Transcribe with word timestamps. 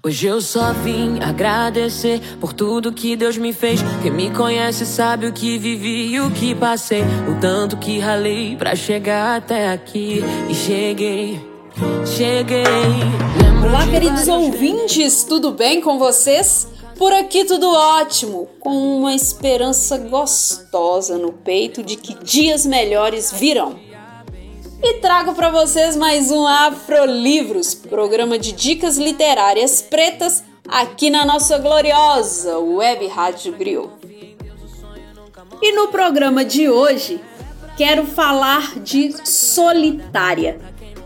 Hoje 0.00 0.28
eu 0.28 0.40
só 0.40 0.72
vim 0.72 1.18
agradecer 1.20 2.20
por 2.40 2.52
tudo 2.52 2.92
que 2.92 3.16
Deus 3.16 3.36
me 3.36 3.52
fez. 3.52 3.80
Quem 4.00 4.12
me 4.12 4.30
conhece 4.30 4.86
sabe 4.86 5.26
o 5.26 5.32
que 5.32 5.58
vivi 5.58 6.12
e 6.12 6.20
o 6.20 6.30
que 6.30 6.54
passei. 6.54 7.02
O 7.28 7.40
tanto 7.40 7.76
que 7.76 7.98
ralei 7.98 8.54
pra 8.56 8.76
chegar 8.76 9.36
até 9.36 9.72
aqui. 9.72 10.22
E 10.48 10.54
cheguei, 10.54 11.40
cheguei. 12.06 12.62
Lembro 13.42 13.70
Olá, 13.70 13.88
queridos 13.88 14.28
ouvintes, 14.28 15.24
tudo 15.24 15.50
bem 15.50 15.80
com 15.80 15.98
vocês? 15.98 16.68
Por 16.96 17.12
aqui 17.12 17.44
tudo 17.44 17.68
ótimo, 17.68 18.48
com 18.60 18.98
uma 18.98 19.14
esperança 19.14 19.98
gostosa 19.98 21.18
no 21.18 21.32
peito 21.32 21.82
de 21.82 21.96
que 21.96 22.14
dias 22.24 22.64
melhores 22.64 23.32
virão 23.32 23.87
e 24.82 24.94
trago 24.94 25.34
para 25.34 25.50
vocês 25.50 25.96
mais 25.96 26.30
um 26.30 26.46
Afrolivros, 26.46 27.74
programa 27.74 28.38
de 28.38 28.52
dicas 28.52 28.96
literárias 28.96 29.82
pretas 29.82 30.44
aqui 30.68 31.10
na 31.10 31.24
nossa 31.24 31.58
gloriosa 31.58 32.58
Web 32.58 33.06
Rádio 33.08 33.52
Griot. 33.54 33.90
E 35.60 35.72
no 35.72 35.88
programa 35.88 36.44
de 36.44 36.68
hoje 36.68 37.20
quero 37.76 38.06
falar 38.06 38.78
de 38.78 39.14
Solitária, 39.28 40.60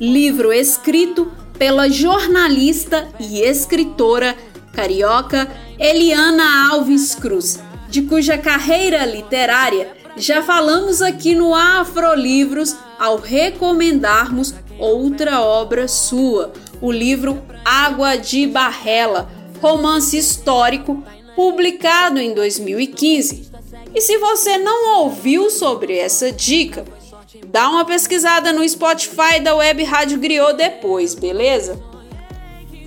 livro 0.00 0.52
escrito 0.52 1.30
pela 1.58 1.88
jornalista 1.88 3.08
e 3.20 3.40
escritora 3.40 4.34
carioca 4.72 5.50
Eliana 5.78 6.70
Alves 6.70 7.14
Cruz, 7.14 7.60
de 7.88 8.02
cuja 8.02 8.38
carreira 8.38 9.04
literária 9.04 9.98
já 10.16 10.42
falamos 10.42 11.00
aqui 11.00 11.34
no 11.34 11.54
Afrolivros 11.54 12.76
ao 12.98 13.16
recomendarmos 13.16 14.54
outra 14.78 15.40
obra 15.40 15.86
sua, 15.88 16.52
o 16.80 16.90
livro 16.90 17.42
Água 17.64 18.16
de 18.16 18.46
Barrela, 18.46 19.30
romance 19.60 20.16
histórico 20.16 21.02
publicado 21.34 22.18
em 22.18 22.34
2015. 22.34 23.50
E 23.94 24.00
se 24.00 24.18
você 24.18 24.58
não 24.58 25.02
ouviu 25.02 25.50
sobre 25.50 25.96
essa 25.96 26.32
dica, 26.32 26.84
dá 27.46 27.68
uma 27.68 27.84
pesquisada 27.84 28.52
no 28.52 28.68
Spotify 28.68 29.40
da 29.42 29.54
Web 29.54 29.84
Rádio 29.84 30.18
Griot 30.18 30.54
depois, 30.54 31.14
beleza? 31.14 31.80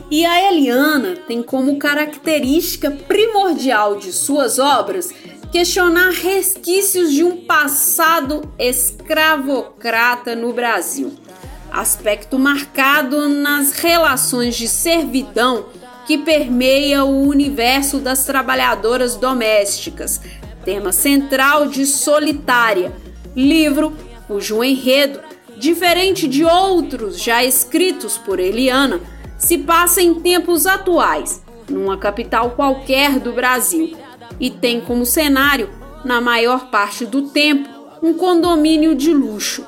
E 0.10 0.26
a 0.26 0.52
Eliana 0.52 1.16
tem 1.26 1.42
como 1.42 1.78
característica 1.78 2.92
primordial 2.92 3.96
de 3.96 4.12
suas 4.12 4.60
obras 4.60 5.14
questionar 5.52 6.12
resquícios 6.12 7.12
de 7.12 7.26
um 7.26 7.46
passado 7.46 8.42
escravocrata 8.58 10.34
no 10.34 10.54
Brasil, 10.54 11.14
aspecto 11.70 12.40
marcado 12.40 13.28
nas 13.28 13.74
relações 13.74 14.56
de 14.56 14.68
servidão 14.68 15.66
que 16.08 16.18
permeia 16.18 17.04
o 17.04 17.28
universo 17.28 18.00
das 18.00 18.26
trabalhadoras 18.26 19.18
domésticas, 19.18 20.22
tema 20.64 20.94
central 20.94 21.68
de 21.68 21.86
Solitária, 21.86 22.94
livro 23.36 23.94
cujo 24.28 24.64
enredo, 24.64 25.20
diferente 25.58 26.30
de 26.30 26.46
outros 26.46 27.22
já 27.22 27.44
escritos 27.44 28.18
por 28.18 28.40
Eliana, 28.40 29.02
se 29.38 29.58
passa 29.58 30.02
em 30.02 30.14
tempos 30.16 30.66
atuais, 30.66 31.44
numa 31.70 31.98
capital 31.98 32.52
qualquer 32.52 33.20
do 33.20 33.34
Brasil 33.34 33.98
e 34.42 34.50
tem 34.50 34.82
como 34.82 35.06
cenário, 35.06 35.70
na 36.04 36.20
maior 36.20 36.72
parte 36.72 37.06
do 37.06 37.30
tempo, 37.30 37.70
um 38.02 38.12
condomínio 38.12 38.96
de 38.96 39.14
luxo, 39.14 39.64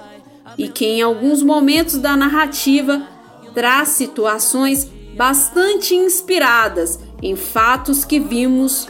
e 0.57 0.67
que 0.67 0.83
em 0.83 1.02
alguns 1.03 1.43
momentos 1.43 1.99
da 1.99 2.17
narrativa 2.17 3.07
traz 3.53 3.89
situações 3.89 4.89
bastante 5.16 5.94
inspiradas 5.94 6.99
em 7.21 7.35
fatos 7.35 8.03
que 8.03 8.19
vimos 8.19 8.88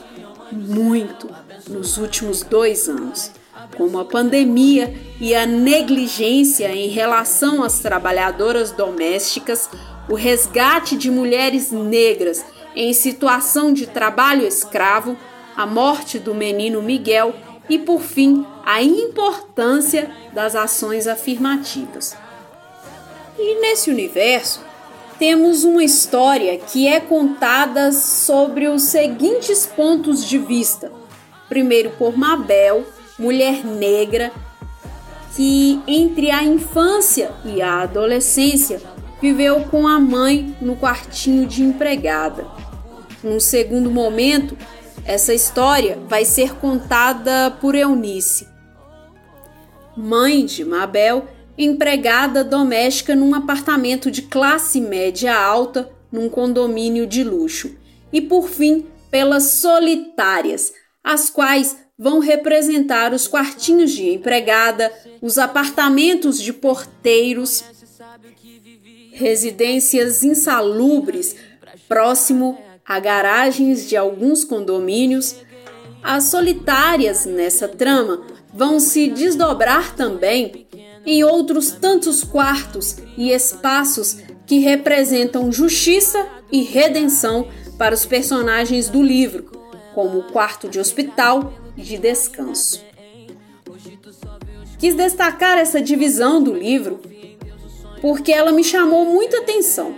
muito 0.50 1.30
nos 1.70 1.98
últimos 1.98 2.44
dois 2.44 2.88
anos, 2.88 3.32
como 3.76 4.00
a 4.00 4.06
pandemia 4.06 4.94
e 5.20 5.36
a 5.36 5.46
negligência 5.46 6.74
em 6.74 6.88
relação 6.88 7.62
às 7.62 7.80
trabalhadoras 7.80 8.72
domésticas, 8.72 9.70
o 10.08 10.16
resgate 10.16 10.96
de 10.96 11.12
mulheres 11.12 11.72
negras 11.72 12.46
em 12.74 12.94
situação 12.94 13.74
de 13.74 13.86
trabalho 13.86 14.48
escravo 14.48 15.18
a 15.56 15.66
morte 15.66 16.20
do 16.20 16.34
menino 16.34 16.82
Miguel 16.82 17.34
e, 17.70 17.78
por 17.78 18.02
fim, 18.02 18.46
a 18.66 18.82
importância 18.82 20.12
das 20.34 20.56
ações 20.56 21.08
afirmativas. 21.08 22.16
E 23.38 23.62
nesse 23.62 23.90
universo, 23.90 24.62
temos 25.18 25.64
uma 25.64 25.84
história 25.84 26.58
que 26.58 26.88
é 26.88 27.00
contada 27.00 27.92
sobre 27.92 28.68
os 28.68 28.84
seguintes 28.84 29.66
pontos 29.66 30.28
de 30.28 30.38
vista. 30.38 30.92
Primeiro, 31.48 31.92
por 31.92 32.18
Mabel, 32.18 32.86
mulher 33.18 33.64
negra, 33.64 34.32
que 35.36 35.82
entre 35.88 36.30
a 36.30 36.44
infância 36.44 37.32
e 37.46 37.62
a 37.62 37.82
adolescência 37.82 38.82
viveu 39.22 39.62
com 39.72 39.88
a 39.88 40.00
mãe 40.00 40.56
no 40.62 40.76
quartinho 40.76 41.48
de 41.48 41.64
empregada. 41.64 42.46
Num 43.24 43.40
segundo 43.40 43.90
momento, 43.90 44.58
essa 45.06 45.34
história 45.34 46.00
vai 46.08 46.24
ser 46.24 46.56
contada 46.56 47.52
por 47.60 47.76
Eunice, 47.76 48.48
mãe 49.96 50.46
de 50.46 50.64
Mabel, 50.64 51.28
empregada 51.58 52.44
doméstica 52.44 53.16
num 53.16 53.36
apartamento 53.36 54.10
de 54.10 54.24
classe 54.24 54.80
média 54.80 55.36
alta 55.36 55.90
num 56.12 56.30
condomínio 56.30 57.06
de 57.06 57.24
luxo. 57.24 57.76
E 58.12 58.22
por 58.22 58.48
fim, 58.48 58.86
pelas 59.12 59.44
solitárias, 59.44 60.72
as 61.04 61.30
quais 61.30 61.78
vão 61.98 62.20
representar 62.20 63.14
os 63.14 63.28
quartinhos 63.28 63.92
de 63.92 64.10
empregada, 64.10 64.92
os 65.22 65.38
apartamentos 65.38 66.42
de 66.42 66.54
porteiros, 66.54 67.64
residências 69.12 70.24
insalubres 70.24 71.36
próximo 71.88 72.58
a 72.86 73.00
garagens 73.00 73.88
de 73.88 73.96
alguns 73.96 74.44
condomínios, 74.44 75.36
as 76.02 76.26
solitárias 76.26 77.26
nessa 77.26 77.68
trama 77.68 78.22
vão 78.54 78.80
se 78.80 79.08
desdobrar 79.08 79.96
também 79.96 80.68
em 81.06 81.24
outros 81.24 81.72
tantos 81.72 82.24
quartos 82.24 82.98
e 83.18 83.32
espaços 83.32 84.18
que 84.46 84.60
representam 84.60 85.52
justiça 85.52 86.26
e 86.52 86.62
redenção 86.62 87.48
para 87.78 87.96
os 87.96 88.06
personagens 88.06 88.90
do 88.90 89.02
livro, 89.02 89.52
como 89.94 90.20
o 90.20 90.24
quarto 90.24 90.68
de 90.68 90.80
hospital 90.80 91.54
e 91.78 91.82
de 91.82 91.98
descanso. 91.98 92.84
Quis 94.78 94.96
destacar 94.96 95.58
essa 95.58 95.82
divisão 95.82 96.44
do 96.44 96.54
livro 96.54 97.00
porque 98.02 98.34
ela 98.34 98.52
me 98.52 98.66
chamou 98.66 99.06
muita 99.06 99.38
atenção 99.38 99.96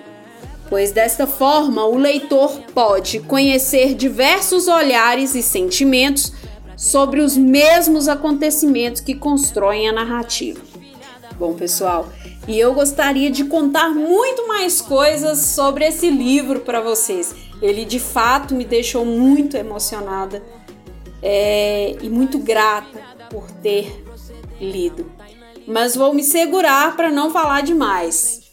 pois 0.75 0.91
desta 0.91 1.25
forma 1.25 1.85
o 1.85 1.97
leitor 1.97 2.59
pode 2.73 3.21
conhecer 3.21 3.95
diversos 3.95 4.67
olhares 4.67 5.33
e 5.33 5.41
sentimentos 5.41 6.33
sobre 6.75 7.21
os 7.21 7.37
mesmos 7.37 8.09
acontecimentos 8.09 8.99
que 8.99 9.15
constroem 9.15 9.87
a 9.87 9.93
narrativa. 9.93 10.59
Bom, 11.39 11.53
pessoal, 11.53 12.09
e 12.45 12.59
eu 12.59 12.73
gostaria 12.73 13.31
de 13.31 13.45
contar 13.45 13.91
muito 13.91 14.49
mais 14.49 14.81
coisas 14.81 15.39
sobre 15.39 15.85
esse 15.85 16.09
livro 16.09 16.59
para 16.59 16.81
vocês. 16.81 17.33
Ele 17.61 17.85
de 17.85 17.97
fato 17.97 18.53
me 18.53 18.65
deixou 18.65 19.05
muito 19.05 19.55
emocionada 19.55 20.43
é, 21.23 21.95
e 22.01 22.09
muito 22.09 22.37
grata 22.37 22.99
por 23.29 23.49
ter 23.49 24.03
lido. 24.59 25.09
Mas 25.65 25.95
vou 25.95 26.13
me 26.13 26.21
segurar 26.21 26.97
para 26.97 27.09
não 27.09 27.31
falar 27.31 27.61
demais. 27.61 28.44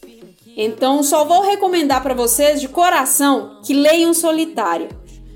Então, 0.57 1.03
só 1.03 1.25
vou 1.25 1.43
recomendar 1.43 2.03
para 2.03 2.15
vocês 2.15 2.61
de 2.61 2.69
coração 2.69 3.59
que 3.65 3.73
leiam 3.73 4.13
Solitária 4.13 4.89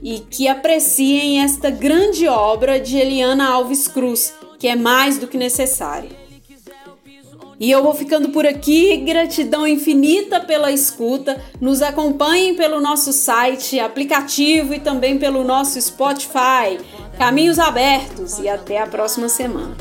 e 0.02 0.20
que 0.20 0.46
apreciem 0.46 1.42
esta 1.42 1.70
grande 1.70 2.28
obra 2.28 2.78
de 2.78 2.98
Eliana 2.98 3.48
Alves 3.48 3.88
Cruz, 3.88 4.34
que 4.58 4.68
é 4.68 4.76
mais 4.76 5.18
do 5.18 5.26
que 5.26 5.38
necessária. 5.38 6.26
E 7.58 7.70
eu 7.70 7.82
vou 7.82 7.94
ficando 7.94 8.28
por 8.28 8.46
aqui. 8.46 8.98
Gratidão 8.98 9.66
infinita 9.66 10.40
pela 10.40 10.70
escuta. 10.70 11.42
Nos 11.60 11.80
acompanhem 11.80 12.54
pelo 12.54 12.80
nosso 12.80 13.12
site, 13.12 13.80
aplicativo 13.80 14.74
e 14.74 14.78
também 14.78 15.18
pelo 15.18 15.42
nosso 15.42 15.80
Spotify. 15.80 16.78
Caminhos 17.18 17.58
abertos 17.58 18.38
e 18.38 18.48
até 18.48 18.78
a 18.78 18.86
próxima 18.86 19.28
semana. 19.28 19.74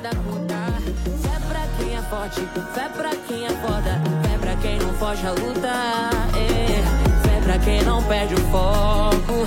Da 0.00 0.10
puta. 0.10 0.54
Fé 1.22 1.40
pra 1.48 1.66
quem 1.78 1.96
é 1.96 2.02
forte, 2.02 2.40
fé 2.74 2.88
pra 2.88 3.10
quem 3.26 3.46
é 3.46 3.50
foda, 3.50 4.00
fé 4.22 4.38
pra 4.38 4.56
quem 4.56 4.78
não 4.78 4.92
foge 4.94 5.26
a 5.26 5.30
luta. 5.30 5.70
É. 6.36 7.26
Fé 7.26 7.40
pra 7.42 7.58
quem 7.58 7.82
não 7.82 8.02
perde 8.02 8.34
o 8.34 8.40
foco, 8.50 9.46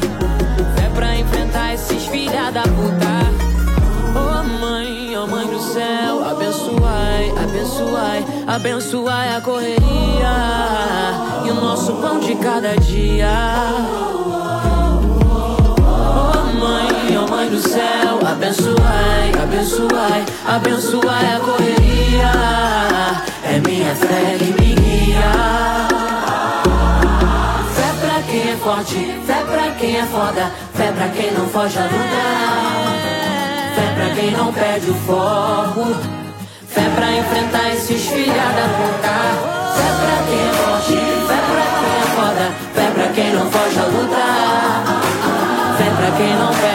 fé 0.76 0.90
pra 0.96 1.16
enfrentar 1.18 1.74
esses 1.74 2.06
filha 2.08 2.52
da 2.52 2.64
puta. 2.64 3.40
Oh 4.16 4.44
mãe, 4.60 5.16
oh 5.18 5.28
mãe 5.28 5.48
do 5.48 5.60
céu, 5.60 6.28
abençoai, 6.28 7.30
abençoai 7.38 8.26
Abençoar 8.48 9.28
é 9.28 9.36
a 9.36 9.42
correria 9.42 9.86
e 11.46 11.52
o 11.52 11.56
nosso 11.56 11.94
pão 11.98 12.20
de 12.20 12.34
cada 12.36 12.76
dia. 12.78 13.30
Abençoai, 18.50 19.32
abençoai, 19.44 20.26
abençoai 20.48 21.36
a 21.36 21.40
correria. 21.40 22.32
É 23.44 23.60
minha 23.60 23.94
fé 23.94 24.38
que 24.40 24.46
me 24.60 24.74
guia. 24.74 25.88
Fé 27.76 27.90
pra 28.02 28.22
quem 28.24 28.52
é 28.52 28.58
forte, 28.58 29.22
fé 29.28 29.44
pra 29.52 29.72
quem 29.80 29.98
é 29.98 30.06
foda, 30.06 30.52
fé 30.74 30.92
pra 30.92 31.10
quem 31.10 31.32
não 31.32 31.48
foge 31.48 31.78
a 31.78 31.84
lutar. 31.84 32.96
Fé 33.76 33.94
pra 33.96 34.16
quem 34.16 34.32
não 34.32 34.52
perde 34.52 34.90
o 34.90 34.96
foco. 34.96 35.96
Fé 36.68 36.90
pra 36.96 37.12
enfrentar 37.12 37.70
esses 37.74 38.04
filha 38.08 38.34
da 38.34 38.68
puta. 38.78 39.14
Fé 39.78 39.90
pra 40.02 40.18
quem 40.28 40.40
é 40.40 40.54
forte, 40.54 40.98
fé 41.28 41.40
pra 41.52 41.66
quem 41.78 41.94
é 41.94 42.06
foda. 42.16 42.46
Fé 42.74 42.92
pra 42.96 43.08
quem 43.14 43.34
não 43.34 43.52
foge 43.52 43.80
a 43.80 43.86
lutar. 43.86 45.02
Fé 45.78 45.90
pra 45.96 46.18
quem 46.18 46.36
não 46.36 46.48
perde 46.48 46.69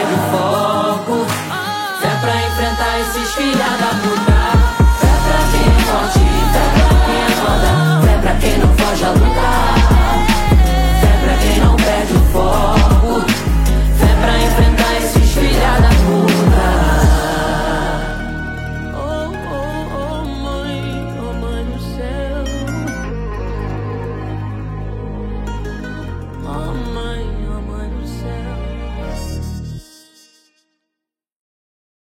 filha 3.35 3.69
da 3.81 3.91
puta. 4.01 4.37
Fé 4.99 5.13
pra 5.25 5.39
quem 5.51 5.67
é 5.67 5.83
pode, 5.91 6.25
fé 6.53 6.65
pra 6.73 6.87
quem 7.05 7.21
acorda, 7.33 7.71
fé 8.07 8.17
pra 8.21 8.33
quem 8.35 8.57
não 8.59 8.77
foge 8.77 9.03
a 9.03 9.11
luta. 9.11 9.44